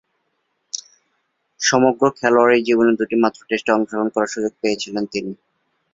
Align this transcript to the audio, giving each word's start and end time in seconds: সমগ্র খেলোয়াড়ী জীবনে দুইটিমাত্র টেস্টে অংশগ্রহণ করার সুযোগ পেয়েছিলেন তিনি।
সমগ্র 1.61 2.03
খেলোয়াড়ী 2.17 2.57
জীবনে 2.67 2.91
দুইটিমাত্র 2.99 3.39
টেস্টে 3.49 3.71
অংশগ্রহণ 3.71 4.07
করার 4.13 4.31
সুযোগ 4.33 4.53
পেয়েছিলেন 4.61 5.03
তিনি। 5.05 5.31